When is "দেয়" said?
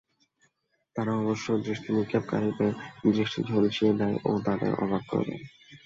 3.99-4.17, 5.29-5.43